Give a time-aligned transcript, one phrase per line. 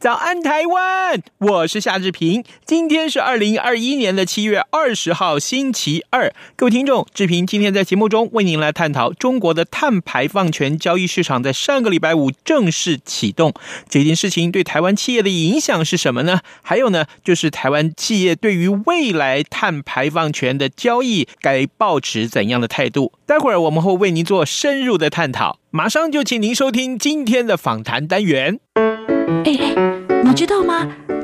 [0.00, 1.20] 早安，台湾！
[1.38, 2.44] 我是夏志平。
[2.64, 6.32] 今天是二零二一年的七月二十号，星期二。
[6.54, 13.52] 各位听众，志平今天在节目中为您来探讨中国的碳排放权交易市场在上个礼拜五正式启动。
[13.88, 16.42] 这件事情对台湾企业的影响是什么呢？
[16.62, 23.12] 还有呢，就是台湾企业对于未来碳排放权的交易该抱持怎样的态度？
[23.26, 25.58] 待会儿我们会为您做深入的探讨。
[25.72, 28.60] 马上就请您收听今天的访谈单元。
[29.44, 29.74] 哎哎，
[30.24, 30.88] 你知道吗？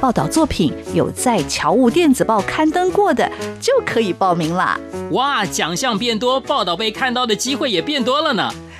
[0.00, 4.78] 报道作品有在侨务电子报刊登过的，就可以报名啦。
[5.12, 8.52] 哇，奖项变多，报道被看到的机会也变多了呢。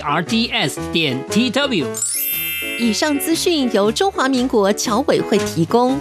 [0.00, 1.86] r d s 点 t w。
[2.78, 5.98] 以上资讯由中华民国侨委会提供。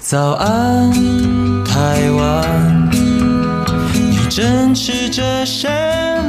[0.00, 0.92] 早安，
[1.64, 5.68] 台湾，你正吃着什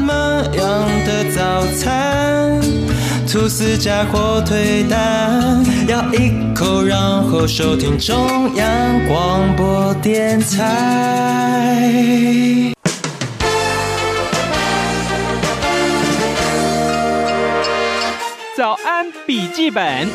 [0.02, 0.14] 么
[0.56, 2.60] 样的早餐？
[3.30, 11.98] 吐司加火腿蛋，咬一口，然后收听中央广播电台。
[18.58, 20.10] 早安，笔记本。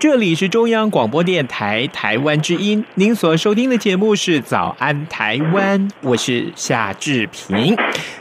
[0.00, 7.76] 这里是中央广播电台台湾之音，您所收听的节目是《早安台湾》，我是夏志平。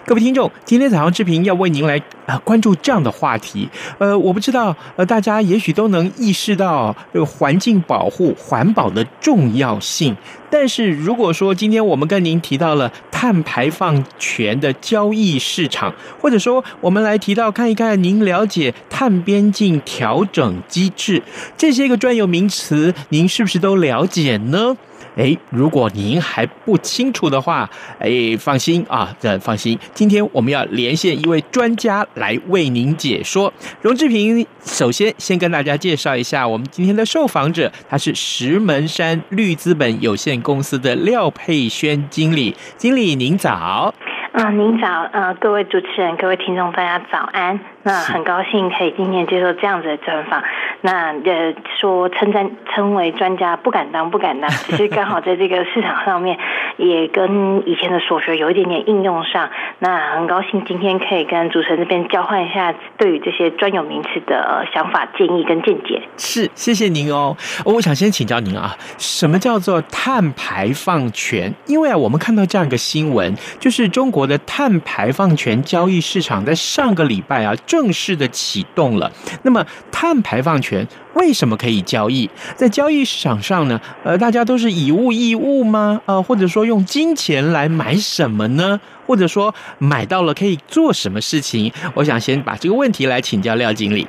[0.06, 3.70] 各位听众，今天早上志平要为您来啊关注这样的话题。
[3.98, 10.16] 呃，我不知道呃大家也许都能意识到这个环境保护、环保的重要性。
[10.50, 21.22] 但是如果说今天我们跟您提到了碳排放权的交易市场，或者说我们来提到看一看，您了解碳边境调整机制
[21.58, 24.78] 这些个专有名词，您是不是都了解呢？
[25.16, 29.78] 诶，如果您还不清楚的话，诶，放心啊，这放心。
[29.94, 33.52] 今天我们要连线一位专家来为您解说。
[33.82, 42.56] 荣志平，首先先跟大家介绍一下我们今天的受访者，他是石门山绿资本有限公司的廖佩轩经理。
[42.78, 43.94] 经理您早。
[44.34, 47.58] 啊，您早，呃，各位主持人，各位听众，大家早安。
[47.86, 50.44] 那很高兴可以今天接受这样子的专访。
[50.82, 56.38] 那呃，说称赞称为专家不敢当，不敢当， 只是刚好在这个市场上面，
[56.78, 59.50] 也跟以前的所学有一点点应用上。
[59.78, 66.02] 那很高兴今天可以跟主持人这边交换一下对于这些专有名词的想法、建议跟见解。
[66.18, 67.38] 是，谢谢您哦。
[67.64, 71.54] 我想先请教您啊，什么叫做碳排放权？
[71.68, 77.54] 因为啊，我们看到这样一个新闻，就是中国的碳排放权交易市场在上个礼拜啊。
[77.76, 79.12] 正式的启动了。
[79.44, 82.30] 那么，碳排放权为什么可以交易？
[82.56, 83.82] 在交易市场上呢？
[84.06, 86.00] 呃，大家都是以物易物吗？
[86.06, 88.80] 呃，或者说用金钱来买什么呢？
[89.06, 91.70] 或者说买到了可以做什么事情？
[91.96, 94.08] 我想先把这个问题来请教廖经理。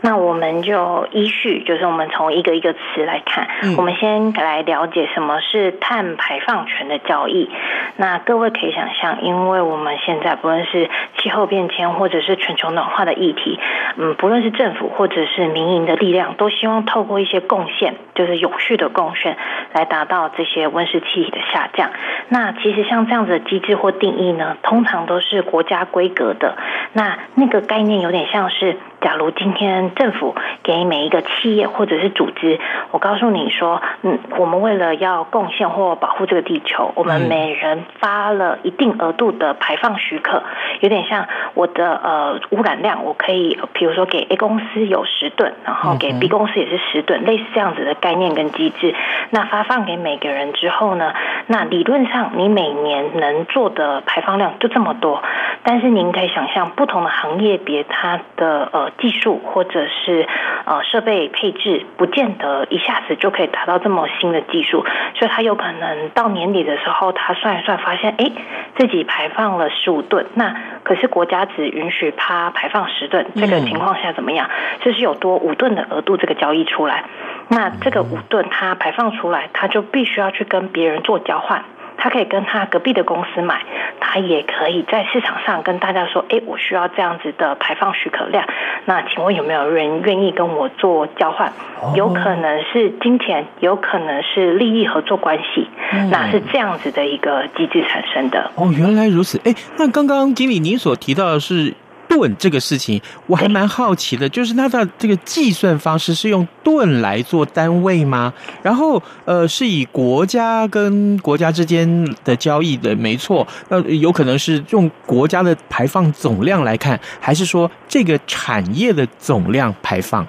[0.00, 3.48] 那我们就依序，就是我们从一个一个词来看。
[3.62, 7.50] 嗯，我们先来了解什么是碳排放权的交易。
[7.96, 13.58] 那各位可以想象，因为我们现在不论是气候变迁或者是全球暖化的议题，
[13.96, 19.36] 嗯，不论是政府或者是民营的力量，都希望透过一些贡献，就是有序的贡献，
[19.72, 21.90] 来达到这些温室气体的下降。
[22.28, 26.56] 那其实像这样子的机制或定义呢，通常都是国家规格的。
[26.92, 32.58] 那那个概念有点像是，假如今天政府给每一个企业或者是组织，
[32.90, 40.42] 我告诉你说，嗯，我们为了要贡献或保护这个地球，我们每人发了一定额度的排放许可，
[40.80, 48.94] 有点像我的呃污染量，我可以比如说给 A 公司有十吨，然后给 B 公司也是十吨，类似这样子的概念跟机制。
[49.30, 51.14] 那发放给每个人之后呢，
[51.46, 55.22] 那理论上你每年能做的排放量就这么多，
[55.62, 58.92] 但是您可以想象，不同的行业别它的呃。
[58.98, 60.26] 技术或者是
[60.64, 64.84] 呃设备配置，不见得一下子就可以达到这么新的技术，
[65.14, 68.30] 所以他有可能到年底的时候，他算一算发现，哎，
[68.76, 74.48] 自己排放了十五吨，那可是国家只允许他排放十吨，这个情况下怎么样？
[74.80, 77.04] 就是有多五吨的额度，这个交易出来，
[77.48, 81.64] 那这个五吨它排放出来，它就必须要去跟别人做交换。
[81.98, 83.60] 他可以跟他隔壁的公司买，
[84.00, 88.46] 他也可以在市场上跟大家说：“哎，我需要这样子的排放许可量。”
[88.86, 91.52] 那请问有没有人愿意跟我做交换？
[91.94, 95.68] 有可能是金钱，有可能是利益合作关系。
[96.10, 98.50] 那是这样子的一个机制产生的。
[98.54, 99.38] 哦，原来如此。
[99.44, 101.74] 哎，那刚刚经理您所提到的是。
[102.08, 108.32] 盾这个事情我还蛮好奇的，就是它的这个计算方式是用盾来做单位吗？
[108.62, 113.46] 然后呃，是以国家跟国家之间的交易的，没错。
[113.68, 120.26] 那有可能是用国家的排放总量来看，还是说这个产业的总量排放？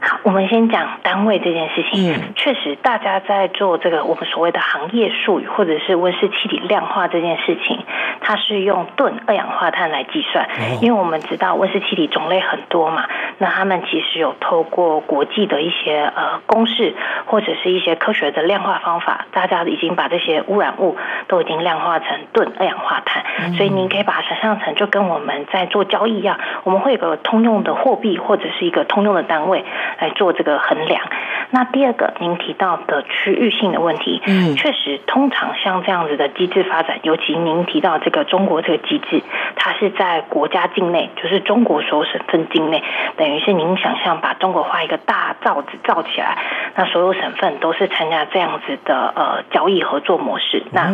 [0.00, 2.12] 好，我们先讲单位这件事情。
[2.12, 7.78] 嗯，确实，大家在做这个我们所谓的行业术语，或者是温室气体量化这件事情，
[8.20, 10.48] 它是用吨二氧化碳来计算。
[10.80, 13.08] 因为我们知道温室气体种类很多嘛，
[13.38, 16.94] 那他们其实有透过国际的一些呃公式，
[17.26, 20.96] 或者是一些科学的量化方法，大家已经把这些污染物
[21.26, 23.24] 都已经量化成吨二氧化碳。
[23.56, 29.64] 所以您可以把它想象成就跟我们在做交易一样，我们会有个通用的货币或者是一个通用的单位。
[29.98, 31.02] 来做这个衡量。
[31.50, 39.22] 那第二个，您提到的区域性的问题，嗯，确实，通常像这样子的机制发展，尤其您提到这个中国这个机制，
[39.56, 42.82] 它是在国家境内，就是中国所有省份境内，
[43.16, 46.36] 等于是您想象把中国画一个大罩子罩起来，
[46.74, 50.62] 那所有省份都是参加这样子的呃交易合作模式。
[50.70, 50.92] 那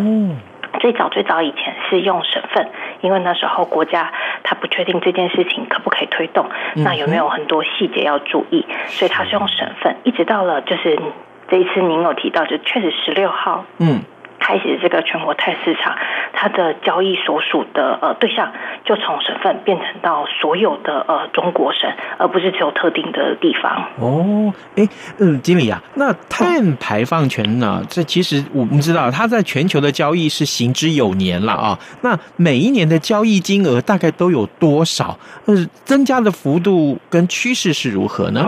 [0.81, 2.69] 最早最早以前是用省份，
[3.01, 4.13] 因为那时候国家
[4.43, 9.97] 他不确定这件事情可不可以推动，那有没有很多细节要注意，所以他是用省份。
[10.05, 10.99] 一直到了就是
[11.49, 14.03] 这一次您有提到，就确实十六号，嗯。
[14.47, 15.97] 开始这个全国碳市场，
[16.35, 18.53] 它的交易所属的呃对象
[18.85, 23.89] 就从省份变成到所有的呃中国省，而不是只有特定的地方。
[23.99, 24.87] 哦，哎，
[25.19, 27.83] 嗯，经理啊，那碳排放权呢？
[27.89, 31.79] 这其实我们知道，它在全球的交易是行之有年了啊。
[32.03, 35.19] 那每一年的交易金额大概都有多少？
[35.47, 35.55] 呃，
[35.85, 38.47] 增加的幅度跟趋势是如何呢？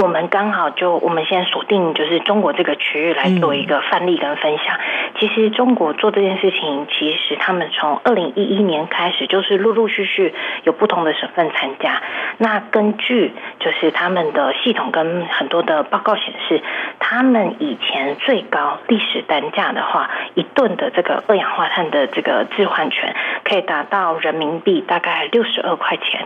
[0.00, 4.78] 我们刚好就我们现在锁定就是中国这个区域来做一个范例跟分享。
[5.18, 12.00] 其实中国做这件事情，其实他们从二零一一年开始就是陆陆续续有不同的省份参加。
[12.36, 16.62] 那根据就是他们的系统跟很多的报告显示，
[17.00, 26.24] 他们以前最高历史单价的话，一吨的这个二氧化碳的这个置换权可以达到人民币大概六十二块钱。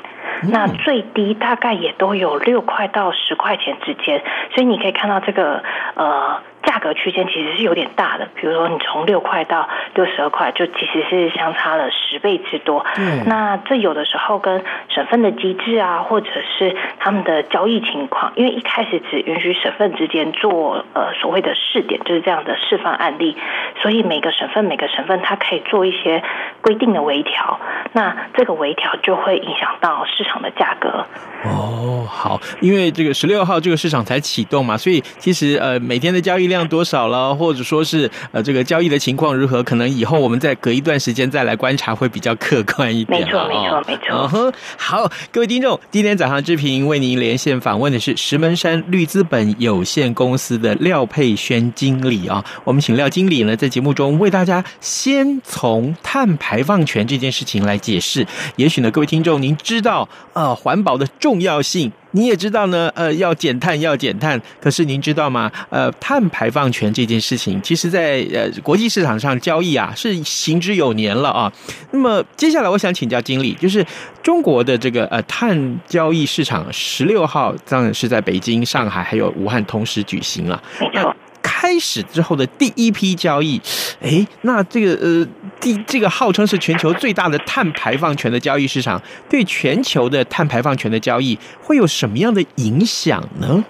[0.51, 4.23] 那最低大概也都有六块到十块之间，
[4.55, 5.63] 所以你可以看到这个
[5.95, 6.41] 呃。
[6.65, 12.85] 价格区间其实是有点大的，比如说你从六块到六十二块，就其实是相差了十倍之多。
[12.97, 16.29] 嗯，那这有的时候跟省份的机制啊，或者
[16.59, 23.37] 是他们的交易情况，因为一开始只允许省份之间做呃所谓的试点，就是这样的示范案例，
[23.83, 26.23] 所以每个省份每个省份它可以做一些
[26.61, 27.59] 规定的微调，
[27.93, 31.07] 那这个微调就会影响到市场的价格。
[31.45, 43.21] 哦，好，因为这个十六号这个市场才启动嘛，所以其实呃每天的交易量多少了，或者说是呃这个交易的情况如何，可能以后我们再隔一段时间再来观察会比较客观一点。
[43.21, 44.03] 没错，没错，没错。
[44.13, 52.45] 嗯哼，好，各位听众，今天早上志平为您连线访问的是石门山绿资本有限公司的廖佩轩经理啊。
[52.65, 58.27] 我们请廖经理呢在节目中为大家先从碳排放权这件事情来解释。
[58.57, 61.91] 也许呢，各位听众您知道呃环保的重要性。
[62.13, 65.51] 你也知道呢，呃，要减碳要减碳，可是您知道吗？
[65.71, 71.53] 呃，碳排放权这件事情，其实在呃国际市场上交易啊是行之有年了啊。
[71.91, 73.85] 那么接下来我想请教经理，就是
[74.23, 80.63] 中国的这个呃碳交易市场，十六号当然是在北京、上海还有武汉同时举行了。
[80.81, 81.15] 没错。
[81.43, 83.61] 开始之后的第一批交易，
[84.01, 85.27] 诶，那这个呃，
[85.61, 93.65] 第这个号称是全球最大的碳排放权的交易市场，对全球的碳排放权的交易会有什么样的影响呢？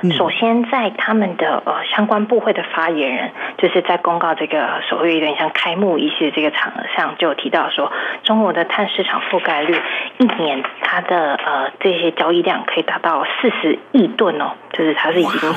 [0.00, 7.90] 好，首先在他们的呃相关部会的发言人，就是在公告这个所谓有点像开幕仪式这个场上，就有提到说，
[8.22, 9.80] 中国的碳市场覆盖率
[10.18, 15.54] 一年它的呃这些交易量可以达到四十亿吨哦，就是它是已经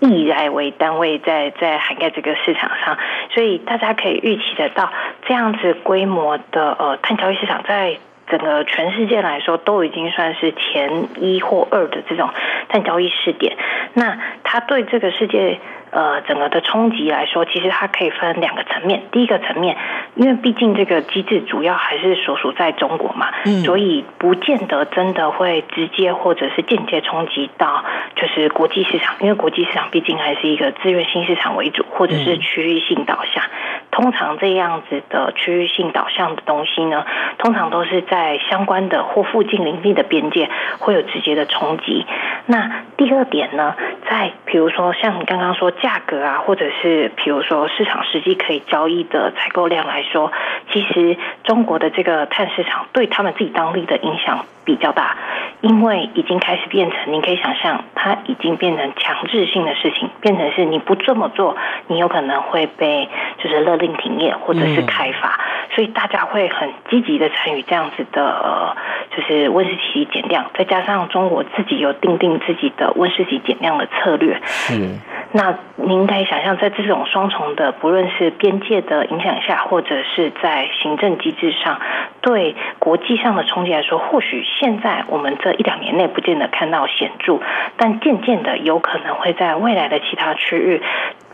[0.00, 2.98] 亿来为单位在在涵盖这个市场上，
[3.30, 4.90] 所以大家可以预期得到
[5.26, 7.98] 这样子规模的呃碳交易市场在。
[8.26, 12.30] 整个全世界来说，都已经算是前一或二的这种
[12.68, 13.56] 碳交易试点。
[13.92, 15.60] 那它对这个世界
[15.94, 19.04] 呃整个的冲击来说，其实它可以分两个层面。
[19.12, 19.76] 第一个层面，
[20.16, 27.84] 因为毕竟这个机制主要还是所属在中国嘛，嗯，所以不见得真的会直接或者是间接冲击到
[28.16, 33.44] 就是国际市场，因为国际市场毕竟还是一个自愿性市场为主，或者是区域性导向。
[33.92, 37.06] 通常这样子的区域性导向的东西呢，
[37.38, 42.04] 通常都是在相关的或附近邻地的边界会有直接的冲击。
[42.46, 43.76] 那第二点呢，
[44.10, 50.32] 在比如说像你刚刚说价格啊，或者是比如说市场实际可以交易的采购量来说，
[50.72, 55.16] 其实中国的这个碳市场对他们自己当地的影响比较大，
[55.60, 61.56] 因为已经开始变成，你可以想象，它已经变成强制性的事情，变成是你不这么做，
[61.88, 65.38] 你有可能会被就是勒令停业或者是开罚，
[65.74, 68.76] 所以大家会很积极的参与这样子的，
[69.14, 74.98] 就是温室气体减量，再加上中国自己有定定自己的温室气体减量的策略，是，
[75.32, 81.80] 那您可以想象，在这种双重的，不论是边界的影响下，或者是在行政机制上，
[82.22, 84.42] 对国际上的冲击来说，或许。
[84.60, 87.40] 现在我们这一两年内不见得看到显著，
[87.76, 90.82] 但渐渐的有可能会在未来的其他区域，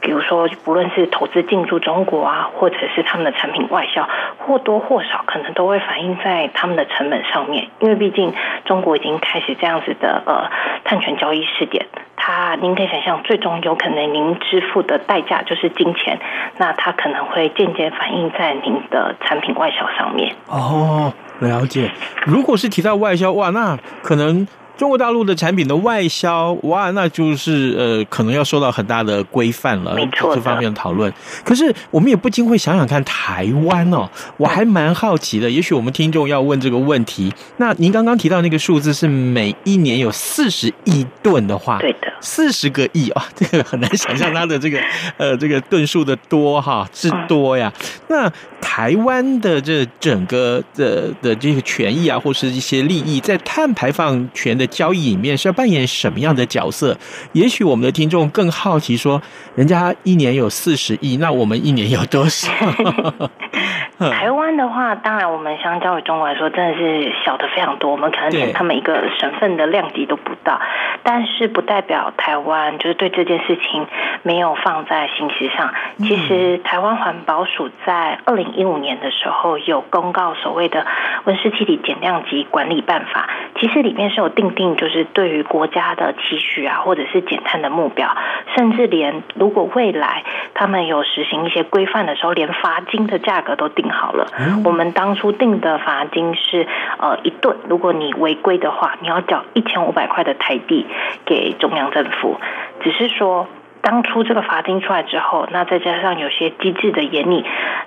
[0.00, 4.09] 比如说不论是投资进驻中国啊，或者是他们的产品外销，
[4.39, 8.33] 或多或少可能都会反映在他们的成本上面，因为毕竟
[8.65, 10.50] 中国已经开始这样子的呃
[10.85, 11.87] 碳权交易试点，
[12.17, 16.19] 它您可以想象，最终有可能您支付的代价就是金钱，
[16.57, 20.35] 那它可能会间接反映在您的产品外销上面。
[20.47, 21.12] 哦。
[21.40, 21.92] 了解，
[22.25, 24.47] 如果是提到外销，哇，那可能。
[24.80, 29.94] 中国大陆的产品的外销，哇，那就是呃，可能要受到很大的规范了。
[29.94, 31.12] 没错，这方面的讨论。
[31.44, 34.08] 可是我们也不禁会想想看，台湾哦，
[34.38, 35.50] 我还蛮好奇的。
[35.50, 37.30] 也许我们听众要问这个问题。
[37.58, 44.80] 那您刚刚提到那个数字是每一年有四十亿吨的话，对的，四十个亿啊， 这个很难想象它的这个
[45.18, 47.70] 呃这个吨数的多哈，之多呀。
[48.08, 48.32] 那
[48.62, 54.70] 台湾的这整个的的这个权益啊，或是一些利益，在碳排放权的。
[54.71, 56.97] 交易里面是要扮演什么样的角色？
[57.33, 59.21] 也许我们的听众更好奇，说
[59.55, 62.49] 人家一年有四十亿，那我们一年有多少？
[64.11, 70.59] 台湾的话，当然我们相较于中国来说，真的是小的非常多，我们可能连他们一个省份的量级都不到。
[71.02, 73.87] 但是不代表台湾就是对这件事情
[74.23, 75.73] 没有放在心事上。
[75.99, 80.87] 其实台湾环保署在二零一五年的时候有公告所谓的
[81.25, 83.28] 温室气体减量及管理办法，
[83.59, 88.14] 其实里面是有定定，就是对于国家的期许啊，或者是减碳的目标，
[88.57, 94.26] 甚至连如果未来他们有实行一些规范的时候，连罚金的价格都定好了。
[94.64, 96.66] 我们当初定的罚金是
[96.99, 100.87] 呃一顿，如果你违规的话，你要缴一千五百块的台币
[101.25, 102.40] 给中央政府。
[102.82, 103.47] 只是说。
[103.82, 107.42] 当初这个罚金出来之后，那再加上有些机制的严厉，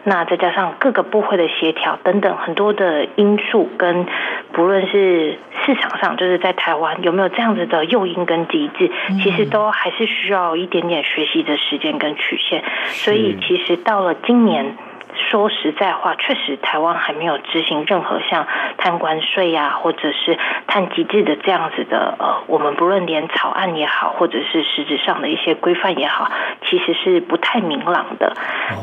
[0.06, 4.08] 那再加上各个部会的协调等等很多的因素，跟
[4.54, 8.90] 不论是市场上，就是在台湾有没有这样子的诱因跟机制，
[9.22, 12.64] 其实都还是需要一点点学习的时间跟曲线。
[12.88, 14.76] 所以其实到了今年。
[15.16, 26.32] 说实在话，确实台湾还没有执行任何像碳关税呀，或者是碳机制的这样子的呃，我们不论连草案也好，或者是实质上的一些规范也好，
[26.70, 28.36] 其实是不太明朗的。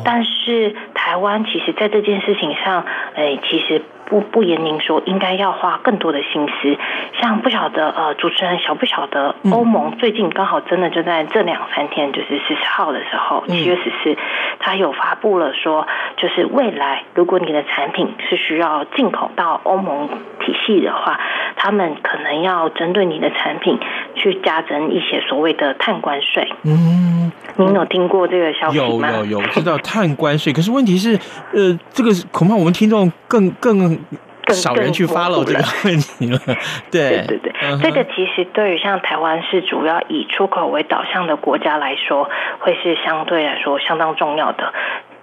[0.04, 2.84] 但是台湾其实在这件事情上，
[3.14, 3.82] 哎，其实。
[4.10, 6.76] 不不言您说，应该要花更多的心思。
[7.20, 14.16] 像不晓得呃，主持人晓不晓得，欧盟最近刚好真的就在这两三天，就是十四号的时候，七月十四，
[14.58, 15.86] 他有发布了说，
[16.16, 20.08] 就是未来如果你的产品是需要进口到欧盟
[20.40, 21.20] 体系的话，
[21.56, 23.78] 他们可能要针对你的产品
[24.20, 26.46] 去加征一些所谓的碳关税。
[26.64, 29.10] 嗯，您有听过这个消息吗？
[29.10, 30.52] 有有有，知道碳关税。
[30.52, 31.18] 可是问题是，
[31.54, 33.98] 呃，这个恐怕我们听众更更
[34.48, 36.38] 少人去 follow 这个问题了。
[36.90, 44.72] 对对对这个其实对于像台湾是主要以出口为导向的国家来说，会是相对来说相当重要的。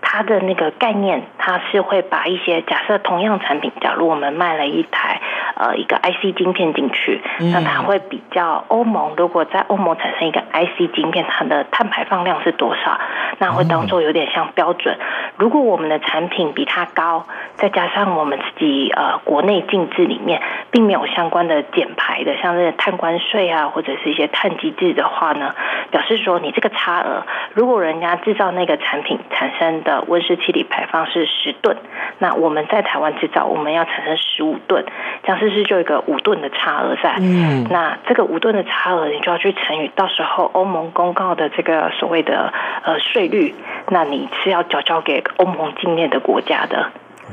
[0.10, 5.20] 它的那个概念，它是会把一些假设同样产品，假如我们卖了一台
[5.56, 7.22] 呃一个 IC 晶片进去，
[7.52, 12.98] 那它会比较欧盟，如果在欧盟产生一个 IC 晶片，它的碳排放量是多少？
[13.40, 14.98] 那会当做有点像标准。
[15.36, 25.54] 如果我们的产品比它高，再加上我们自己呃国内禁制里面并没有相关的减排的，像是碳关税啊，或者是一些碳机制的话呢，
[25.92, 27.24] 表示说你这个差额，
[27.54, 31.76] 如果人家制造那个产品产生的温室气体排放是十吨，
[32.20, 34.86] 那我们在台湾制造，我们要产生十五吨，
[35.24, 37.16] 这样是不是就有一个五吨的差额在？
[37.20, 43.54] 嗯，那这个五吨的差额，你就要去乘以到时候欧盟公告的这个所谓的呃税率，
[43.90, 46.92] 那你是要缴交给欧盟境内的国家的。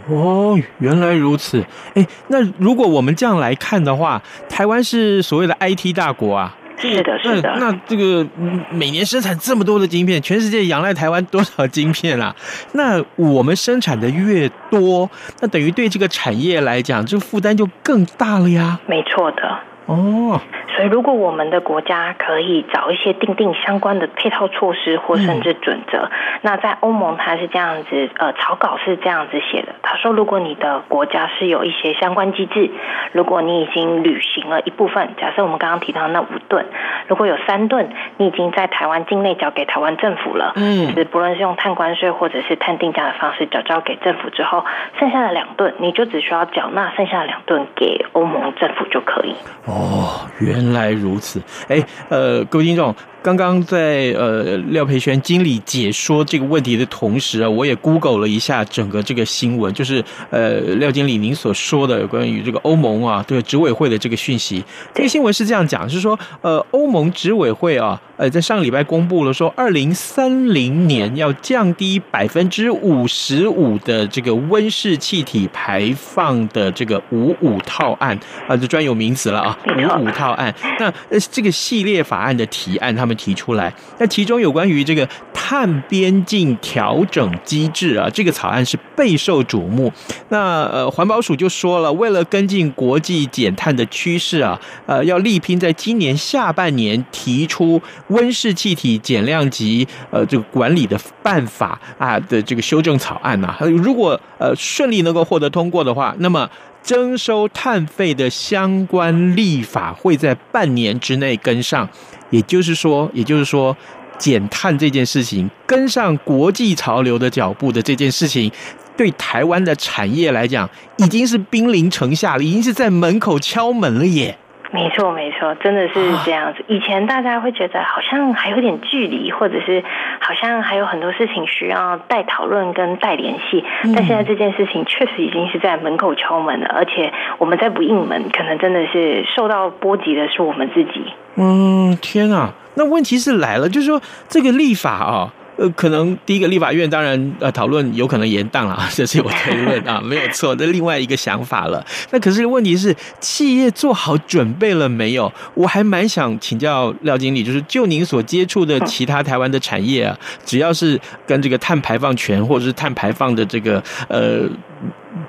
[0.09, 1.65] 哦，原来如此。
[1.95, 6.55] 哎，那如果我们这样来看的话，台湾是所谓的 IT 大国啊。
[6.77, 7.55] 是的，是的。
[7.59, 8.27] 那这个
[8.71, 12.35] 每年生产这么多的晶片，全世界仰赖台湾多少晶片啊？
[12.73, 15.09] 那我们生产的越多，
[15.41, 18.79] 那等于对这个产业来讲，这负担就更大了呀。
[18.87, 19.43] 没错的。
[19.87, 20.41] 哦。
[20.75, 26.11] 所以，如果我们的国家可以找一些定定相关的配套措施，或甚至准则，
[26.43, 29.69] 那在欧盟它是这样子，呃，草稿是这样子写的。
[29.83, 32.71] 他说，如果你的国家是有一些相关机制，
[33.13, 36.67] 如果你已经履行了一部分，假设我们刚刚提到那五吨，
[37.07, 44.65] 如果有三吨你已经在台湾境内交给台湾政府了，嗯，是不论是用碳关税或者是碳定价的方式缴交给政府之后，
[44.99, 49.37] 剩下的两吨你就只需要缴纳剩下的两吨给欧盟政府就可以。
[49.67, 50.21] 哦，哦。
[50.41, 52.95] 原来如此，哎，呃，各位听众。
[53.25, 64.63] 刚刚在呃廖培轩经理解说这个问题的同时啊，我也 Google 了一下整个这个新闻，就是呃廖经理您所说的有关于这个欧盟啊这个执委会的这个讯息。
[64.95, 78.15] 这个新闻是这样讲，是说呃欧盟执委会啊呃在上个礼拜公布了说，二零三零年要降低百分之五十五的这个温室气体排放的这个五五套案
[78.47, 80.55] 啊，这专有名词了啊，五五套案。
[80.79, 83.14] 那呃这个系列法案的提案，他们。
[83.15, 89.93] 提出来，那其中有关于这个碳边境调整机制啊，这个草案是备受瞩目。
[90.29, 103.67] 那呃，环保署就说了，为了跟进国际减碳的趋势啊，呃，要力拼在今年下半年提出温室气体减量及呃这个管理的办法啊的这个修正草案呐、啊。
[103.67, 106.49] 如果呃顺利能够获得通过的话，那么
[106.85, 111.89] 征收碳费的相关立法会在半年之内跟上。
[112.31, 113.77] 也就是说，也就是说，
[114.19, 118.53] 减碳这件事情跟上国际潮流的脚步的这件事情，
[118.97, 120.69] 对台湾的产业来讲，
[120.99, 124.37] 已经是兵临城下了，已经是在门口敲门了耶。
[124.75, 126.65] 没错，没错，真的是这样子。
[126.67, 129.85] 以前大家会觉得好像还有点距离，或者是
[130.21, 133.65] 好像还有很多事情需要待讨论跟待联系。
[133.95, 141.05] 但现在这件事情确实已经是在门口敲门了，而且我们再不应门，可能真的是受到波及的是我们自己。
[141.37, 142.53] 嗯，天啊！
[142.75, 145.31] 那问题是来了，就是说这个立法啊、哦。
[145.57, 150.55] 呃，可能第一个立法院当然呃讨论有可能延宕了啊， 这是我推论啊， 没有错。
[150.57, 151.85] 这另外一个想法了。
[152.11, 155.33] 那可是问题是，企业做好准备了没有？
[155.55, 164.49] 我还蛮想请教廖经理，就是就您所接触的其他台湾的产业啊，只要是跟这个碳排放权或者是碳排放的这个呃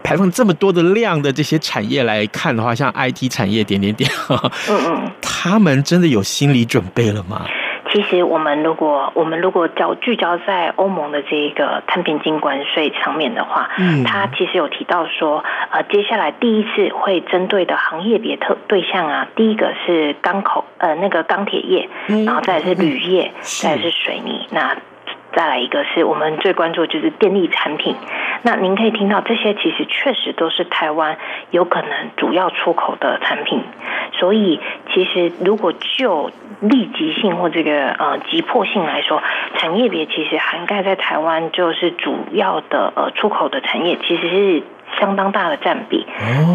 [0.03, 7.45] 排放这么多的量的这些产业来看的话，像 IT 产业点点点， 嗯嗯，他们真的有心理准备了吗？
[7.95, 21.88] 其实，我们如果我们如果焦聚焦在欧盟的这一个碳边境关税上面的话，嗯，它其实有提到说，呃，接下来第一次会针对的行业别特对象啊，第一个是钢口，呃，那个钢铁业，
[22.25, 23.31] 然后再来是铝业，
[23.63, 24.75] 再来是水泥，那。
[25.36, 27.95] 再来一个是我们最关注的就是电力产品，
[28.43, 31.17] 那您可以听到这些其实确实都是台湾
[31.52, 33.62] 有可能主要出口的产品，
[34.13, 34.62] 所以
[34.93, 39.21] 其实如果就立即性或这个呃急迫性来说，
[39.58, 44.63] 产业别其实涵盖在台湾就是主要的呃出口的产业其实是
[44.99, 46.05] 相当大的占比。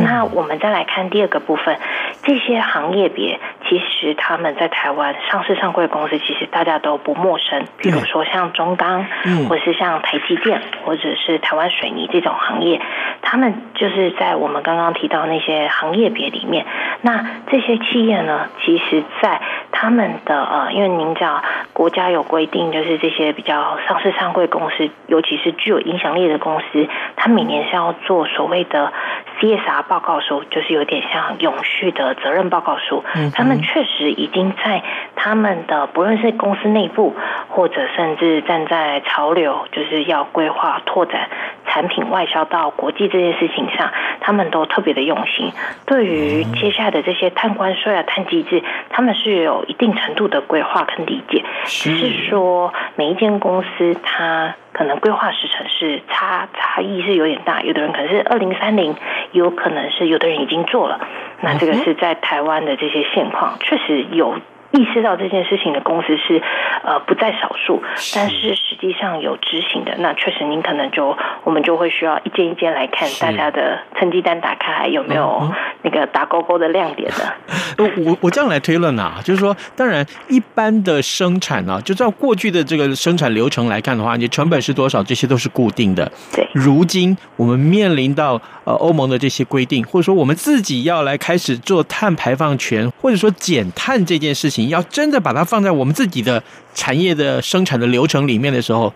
[0.03, 1.79] 那我们再来看第二个部分，
[2.23, 7.65] 这些行业别其实他们在台湾上市上柜公司，其实大家都不陌生。
[7.79, 9.07] 比如说像中钢，
[9.49, 12.81] 或是像台积电，或者是台湾水泥这种行业，
[13.23, 16.67] 他们就是在我们刚刚提到那些行业别里面。
[17.03, 19.41] 那这些企业呢，其实在
[19.73, 28.93] 他们的呃，因为您知道国家有规定，就是这些比较上市上柜公司，尤其是具有影响力的公司，它每年是要做所谓的
[29.41, 33.03] CSR 报告书，就是有点像永续的责任报告书。
[33.35, 34.83] 他们确实已经在
[35.17, 37.17] 他们的不论是公司内部，
[37.49, 41.29] 或者甚至站在潮流，就是要规划拓展
[41.67, 45.53] 产品外销到国际这件事情上，他们都特别的用心。
[45.87, 51.43] 对于接下来的这些碳关税啊、碳机制，他们是有一定程度的规划跟理解。
[51.65, 57.63] 只是说每一间公司，它可能规划时程是差差异是有点大。
[57.63, 58.95] 有的人可能是二零三零，
[59.33, 61.01] 有可能是有的人已经做了。
[61.41, 64.37] 那这个是在台湾的这些现况，确实有。
[64.73, 66.41] 意识到这件事情的公司是
[66.85, 67.83] 呃不在少数，
[68.15, 75.51] 但是实际上有执行的，那确实您可能就我们就会需要一件一件来看大家的成绩单打开还有没有
[75.83, 77.35] 那个打勾勾的亮点的。
[78.07, 86.11] 我我这样来推论啊，就是说，当然一般的生产啊，就照过去的这个生产流程来看的话，你成本是多少，这些都是固定的。
[86.33, 94.60] 对，如今我们面临到呃欧盟的这些规定，或者说我们自己要来开始做碳排放权，或者说减碳这件事情。
[94.61, 96.43] 你要真的把它放在我们自己的
[96.75, 98.93] 产业的生产的流程里面的时候，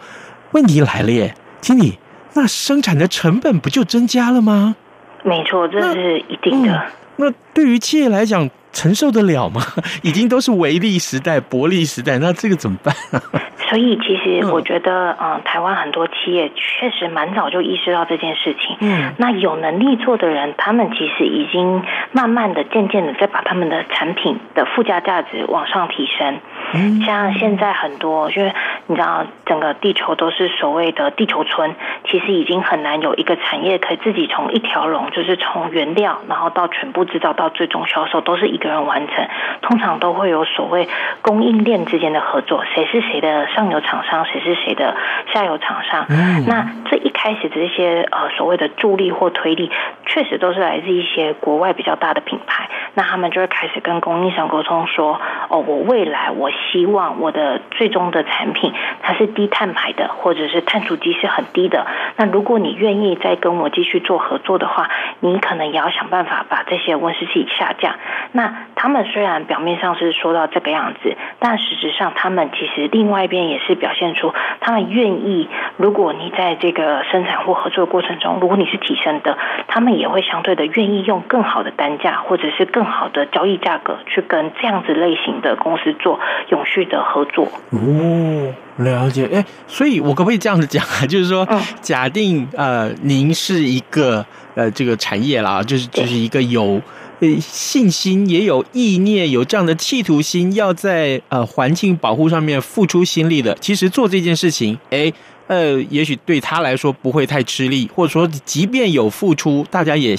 [0.53, 1.99] 问题来了耶，经理，
[2.35, 4.77] 那生产的成本不就增加了吗？
[5.23, 6.75] 没错，这是一定的。
[6.75, 9.63] 嗯，那对于企业来讲，承受得了吗？
[10.03, 13.23] 已经都是微利时代、薄利时代，那这个怎么办啊？
[13.71, 18.77] 所以，其实我觉得，嗯，台湾很多企业确实蛮早就意识到这件事情。
[18.81, 21.83] 嗯，那有能力做的人，他们其实已经
[22.13, 26.39] 慢慢的、渐渐的在把他们的产品的附加价值往上提升。
[26.75, 28.53] 嗯像现在很多，因为
[28.87, 39.29] 你知道，整个地球都是所谓的地球村，其实已经很难有一个产业可以自己从一条龙，就是从原料，然后到全部制造到最终销售，都是一个人完成。
[39.63, 40.89] 通常都会有所谓
[41.23, 44.97] 供应链之间的合作，谁是谁的上游厂商，谁是谁的
[45.33, 46.07] 下游厂商。
[46.47, 49.71] 那这一开始的这些呃所谓的助力或推力，
[50.07, 52.69] 确实都是来自一些国外比较大的品牌。
[52.95, 56.51] 那他们就会开始跟供应商沟通说：哦，我未来我。
[56.73, 61.87] 希望我的最终的产品它是低碳排的，或者是碳足迹是很低的。
[62.17, 64.89] 那如果你愿意再跟我继续做合作的话，
[65.21, 67.95] 你可能也要想办法把这些温室气下降。
[68.33, 75.49] 那他们虽然表面上是说到这个样子，但实质上他们其实另外一边也是表现出他们愿意。
[75.77, 79.37] 如果你在这个生产或合作的过程中，如果你是提升的，
[79.69, 86.21] 他们也会相对的愿意用更好的单价或者是更好的交易价格去跟这样子类型的公司做。
[86.49, 91.05] 永续的合作哦，了解哎，所以我可不可以这样子讲啊？
[91.07, 91.49] 就是说，
[91.81, 96.81] 假定呃，您是一个呃这个产业啦，就是就是一个有
[97.21, 103.57] 呃信心，也有意念，有这样的企图心，要在呃环境保护上面付出心力的。
[103.61, 105.13] 其实做这件事情，哎。
[105.47, 110.17] 呃，也许对他来说不会太吃力，或者说，即便有付出，大家也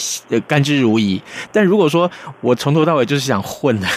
[0.48, 1.20] 甘之如饴。
[1.52, 2.10] 但如果说
[2.42, 3.88] 我从头到尾就是想混的，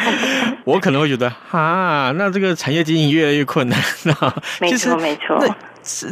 [0.64, 3.78] 我可能会觉得，哈，那这个产业经营越来越困难。
[4.60, 5.38] 没错，没错。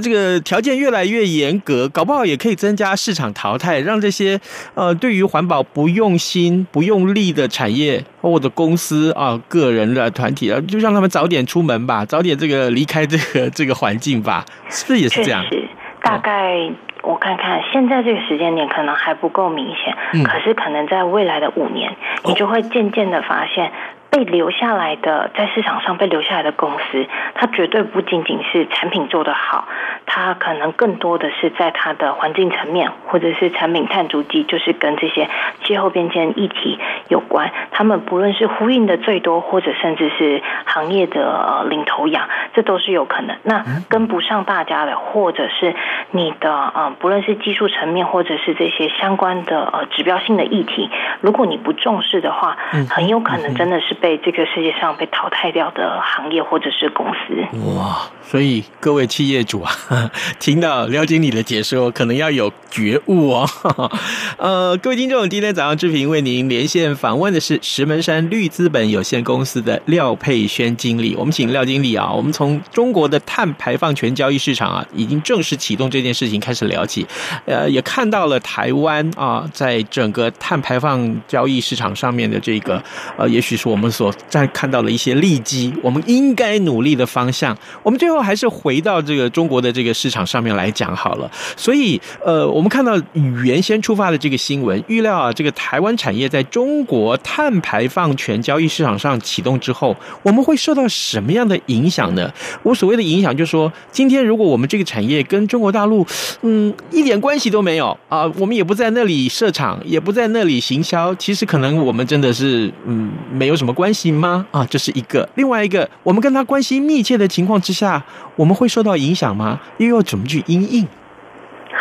[0.03, 4.39] 这个条件越来越严格，搞不好也可以增加市场淘汰，让这些
[4.75, 15.43] 呃对于环保不用心、不用力的产业或者公司啊、个人的团体啊，就让他们早点出门吧，早点这个离开这个这个环境吧，是不是也是这样？
[15.45, 15.69] 确实，
[16.03, 16.71] 大概
[17.03, 23.73] 我看看，现在这个时间点可能还不够明显，嗯、可是可能在未来的五年，你就会渐渐的发现。
[24.11, 29.69] 被留下来的，在市场上被留下来的公司，它绝对不仅仅是产品做得好，
[30.05, 35.29] 它可能更多的是在它的环境层面，或者是产品碳足迹，就是跟这些
[35.63, 37.53] 气候变迁议题有关。
[37.71, 43.37] 他们不论是呼应的最多，或者甚至是行业的领头羊，这都是有可能。
[43.45, 45.77] 那跟不上大家的，或者是
[46.11, 52.59] 你的呃，不论是技术层面，或者是这些相关的呃指标性的议题，如果你不重视的话，
[52.91, 53.97] 很有可能真的是。
[54.01, 57.59] 被这个世界上被淘汰掉的行业或者是公司。
[57.77, 58.11] 哇！
[58.23, 59.73] 所以各位企业主啊，
[60.39, 63.45] 听到廖经理的解说，可能要有觉悟哦。
[64.39, 71.17] 呃，各位听众，今天早上志平为您连线访问的是石门山绿资本有限公司的廖佩轩经理。
[71.17, 77.05] 我们请廖经理啊，我们从中国的碳排放权交易市场啊，已经正式启动这件事情开始聊起。
[77.47, 82.81] 呃，也看到了台湾啊，在整个碳排放交易市场上面的这个
[83.19, 87.57] 呃，也许是我们所在看到的一些利基，我们应该努力的方向。
[87.83, 91.31] 我们最后还是回到这个中国的这个市场上面来讲好了。
[91.57, 93.01] 所以，呃，我们看到
[93.45, 102.33] 原先出发的这个新闻，预料啊，这个台湾产业在中国碳排放权交易市场上启动之后，我们会受到什么样的影响呢？
[102.63, 106.07] 我所谓的影响，就是说，今天如果我们这个产业跟中国大陆，
[106.43, 114.47] 嗯，一点关系都没有啊，我们也不在那里设厂，也不在那里行销，其实可能我们真的是，嗯，没有什么关系吗？
[114.51, 115.27] 啊，这是一个。
[115.37, 118.05] 另外一个，我们跟他关系密切的情况之下，
[118.37, 119.59] 我们会受到影响吗？
[119.79, 120.87] 又要怎么去因应？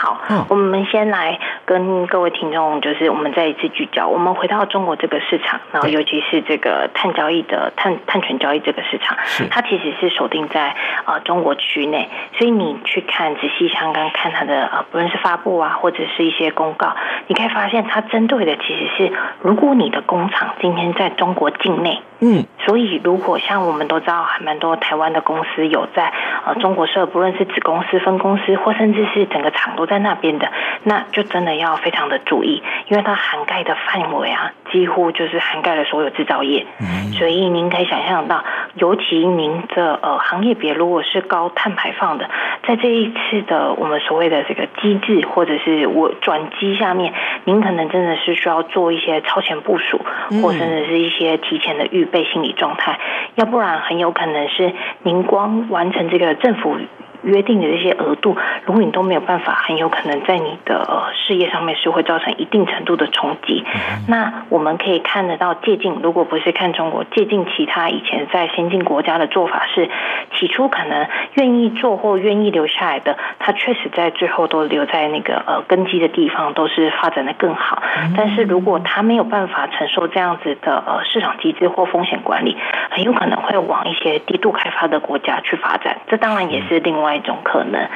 [0.02, 4.08] 好，我们先来跟各位听众，就是我们再一次聚焦。
[4.08, 9.18] 我们回到中国这个市场，然后尤其是这个碳交易的碳碳权交易这个市场，
[9.52, 12.08] 它其实是锁定在呃中国区内，
[12.38, 16.96] 所以你去看仔细像刚看它的呃，不论是发布啊，或者是一些公告，
[17.28, 26.14] 你可以发现它针对的其实是，如果你的工厂今天在中国境内，嗯，所以如果像我们都知道，还蛮多台湾的公司有在
[26.46, 29.76] 呃中国设，不论是子公司、分公司，或甚至是整个厂。
[29.76, 30.52] 都在那边的，
[30.84, 36.66] 那就真的要非常的注意，因为它涵盖的范围啊，几乎就是涵盖了所有制造业。
[36.80, 38.44] 嗯，所以您可以想象到，
[38.76, 42.30] 尤其您的呃行业别如果是高碳排放的，
[42.68, 47.14] 在这一次的我们所谓的这个机制或者是我转机下面，
[47.46, 50.00] 您可能真的是需要做一些超前部署，
[50.42, 53.00] 或甚至是一些提前的预备心理状态，
[53.36, 54.74] 要不然很有可能是
[55.04, 56.78] 您光完成这个政府。
[57.24, 63.66] 约定的这些额度，如果你都没有办法，很有可能在你的呃事业上面是会造成一定程度的冲击。
[64.08, 69.90] 那我们可以看得到借镜，如果不是看中国，借镜其他以前在先进国家的做法是，
[70.36, 77.84] 起初可能愿意做或愿意留下来的，他确实在最后都留在那个呃根基的地方，都是发展的更好。
[78.16, 82.56] 但是如果他没有办法承受这样子的呃市场机制或风险管理，
[82.92, 85.98] 很有可能会往一些低度开发的国家去发展。
[86.08, 87.09] 这当然也是另外。
[87.16, 87.88] 一种可能，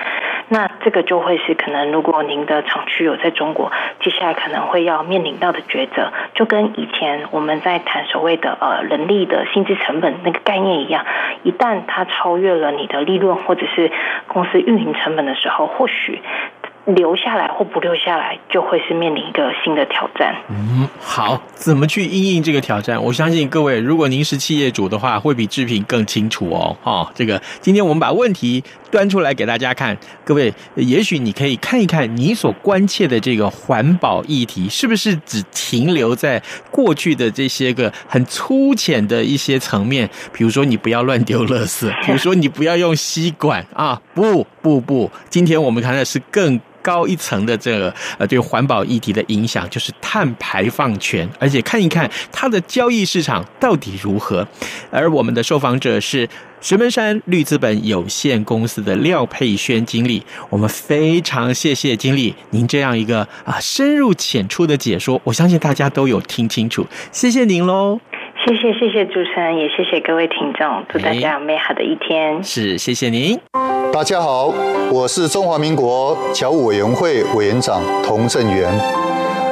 [0.49, 3.71] 那这个就会是可能，如果您的厂区有在中国，
[4.01, 11.05] 接下来可能会要面临到的抉择，就跟以前我们在谈所谓的呃人力的薪资成本那个概念一样，
[11.43, 13.91] 一旦它超越了你的利润或者是
[14.27, 16.21] 公司运营成本的时候，或许。
[16.85, 20.35] 留下来或不留下来，就会是面临一个新的挑战。
[20.49, 23.01] 嗯，好，怎么去应应这个挑战？
[23.01, 26.75] 我相信各位，如果您是企业主的话，会比志平更清楚哦。
[26.83, 28.61] 哦，这个今天我们把问题
[28.93, 40.07] 端出来给大家看，各位，也许你可以看一看你所关切的这个环保议题，是不是只停留在过去的这些个很粗浅的一些层面？
[40.31, 46.61] 比如说，你不要乱丢垃圾， 比如说，你不要用吸管啊，不不不，今天我们看的是更。
[46.83, 54.45] 高一层的这个呃，对环保议题的影响就是碳排放权，而且看一看它的交易市场到底如何。
[54.91, 56.27] 而我们的受访者是
[56.63, 67.99] 石门山绿资本有限公司的廖佩轩经理，我们非常谢谢经理您这样一个啊深入浅出的解说，我相信大家都有听清楚，谢谢您喽。
[68.45, 72.43] 谢谢谢谢主持人，也谢谢各位听众，祝大家有美好的一天。
[72.43, 73.39] 是，谢谢您。
[73.93, 74.53] 大家好，
[74.91, 78.69] 我是中华民国侨务委员会委员长童振源。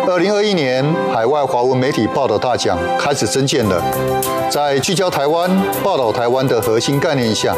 [0.05, 3.81] 二零二一年海外华文媒体报道大奖开始征件了，
[4.49, 5.49] 在聚焦台湾、
[5.81, 7.55] 报道台湾的核心概念下，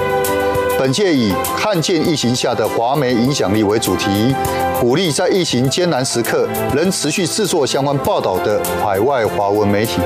[0.77, 4.35] 本届以看见疫情下的华媒影响力为主题，
[4.79, 9.99] 鼓励在疫情艰难时刻仍持续制作相关报道的海外华文媒体。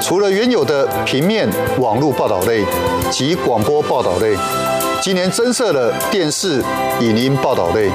[0.00, 2.64] 除了原有的平面、网络报道类
[3.10, 4.34] 及广播报道类，
[5.02, 6.62] 今年增设了电视、
[7.00, 7.90] 影音报道类，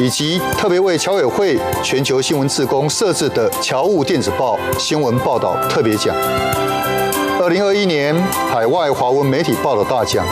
[0.00, 6.14] 以及特别为侨委会全球新闻志工设置的侨务电子报新闻报道特别奖。
[7.40, 8.14] 二零二一年
[8.50, 10.26] 海外华文媒体报道大奖，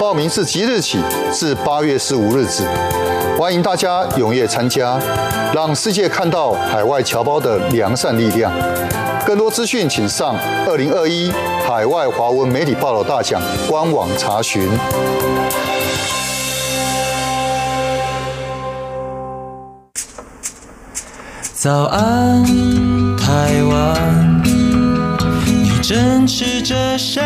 [0.00, 0.98] 报名自即日起
[1.30, 2.64] 至八月十五日止，
[3.38, 4.98] 欢迎大家踊跃参加，
[5.52, 8.50] 让世界看到海外侨胞的良善力量。
[9.26, 10.34] 更多资讯，请上
[10.66, 11.30] 二零二一
[11.68, 14.70] 海外华文媒体报道大奖官网查询。
[21.52, 22.42] 早安，
[23.18, 24.40] 台湾。
[25.82, 27.20] 正吃着什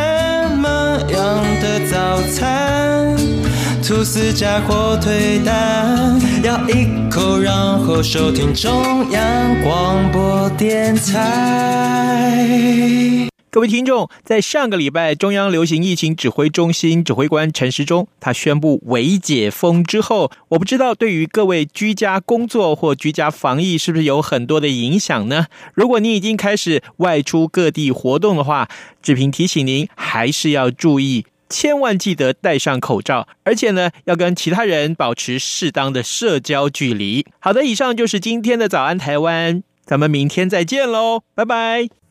[1.60, 3.16] 的早餐？
[3.82, 11.20] 吐司加火腿蛋，咬一口，然后收听中央广播电台。
[13.50, 25.46] 各位听众，在上个礼拜，中央流行疫情指挥中心指挥官陈时中他宣布微解封之后，我不知道对于各位居家工作或居家防疫是不是有很多的影响呢？
[25.74, 28.68] 如果你已经开始外出各地活动的话，
[29.02, 31.26] 志平提醒您还是要注意。
[31.54, 37.24] 千万记得戴上口罩，而且呢，要跟其他人保持适当的社交距离。
[37.38, 42.03] 好的，以上就是今天的早安台湾，咱们明天再见喽，拜拜。